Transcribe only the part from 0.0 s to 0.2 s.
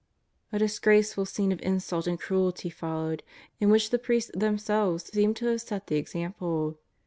^'